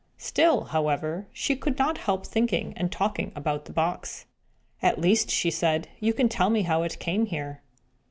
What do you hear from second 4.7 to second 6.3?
"At least," said she, "you can